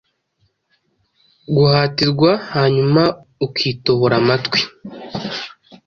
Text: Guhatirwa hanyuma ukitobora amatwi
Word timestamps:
Guhatirwa 1.55 2.31
hanyuma 2.53 3.03
ukitobora 3.45 4.13
amatwi 4.21 4.59